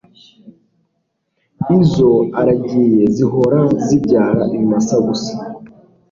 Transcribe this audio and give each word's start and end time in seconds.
izo 1.77 2.13
aragiye 2.39 3.03
zihora 3.15 3.61
zibyara 3.85 4.43
ibimasa 4.55 4.95
gusa 5.07 5.31